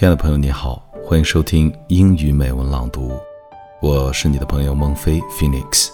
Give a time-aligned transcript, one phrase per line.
[0.00, 3.12] 亲爱的朋友，你好，欢迎收听英语美文朗读，
[3.82, 5.90] 我是你的朋友孟非 Phoenix。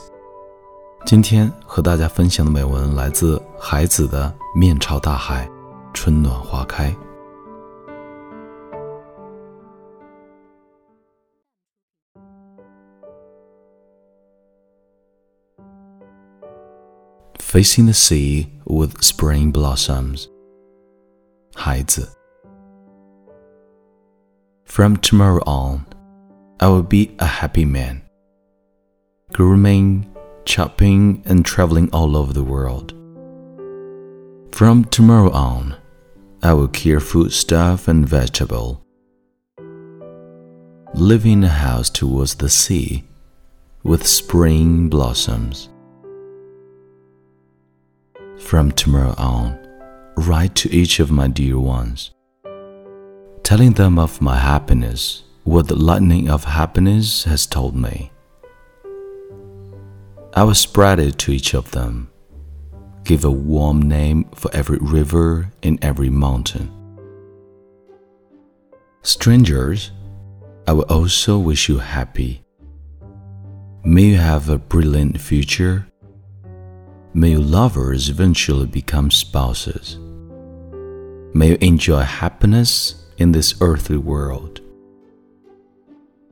[1.05, 5.51] 今天和大家分享的美文来自海子的《面朝大海，
[5.93, 6.89] 春暖花开》。
[17.41, 20.27] Facing the sea with spring blossoms.
[21.57, 22.09] 孩子
[24.77, 25.87] From tomorrow on,
[26.61, 28.03] I will be a happy man,
[29.33, 32.93] grooming, shopping, and traveling all over the world.
[34.55, 35.77] From tomorrow on,
[36.43, 38.85] I will care foodstuff and vegetable,
[40.93, 43.05] live in a house towards the sea,
[43.83, 45.71] with spring blossoms.
[48.39, 49.59] From tomorrow on,
[50.19, 52.11] write to each of my dear ones
[53.47, 58.11] telling them of my happiness, what the lightning of happiness has told me.
[60.35, 62.11] I will spread it to each of them,
[63.05, 66.73] give a warm name for every river and every mountain.
[69.03, 69.93] Strangers,
[70.67, 72.43] I will also wish you happy.
[73.85, 75.87] May you have a brilliant future.
[77.15, 79.99] May your lovers eventually become spouses.
[81.33, 84.61] May you enjoy happiness in this earthly world.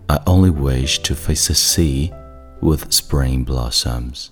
[0.07, 2.13] I only wish to face the sea
[2.61, 4.29] with spring blossoms.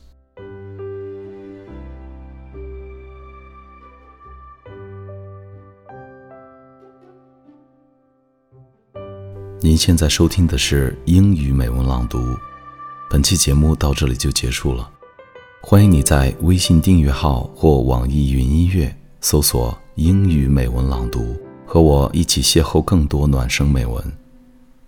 [9.60, 12.18] 您现在收听的是英语美文朗读，
[13.08, 14.90] 本期节目到这里就结束了。
[15.62, 21.36] 欢迎你在微信订阅号或网易云音乐搜索“英语美文朗读”。
[21.72, 24.04] 和我一起邂逅更多暖声美文。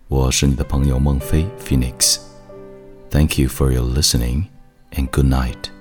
[0.06, 2.19] 我是你的朋友孟非 Phoenix。
[3.09, 4.49] Thank you for your listening
[4.93, 5.74] and good night.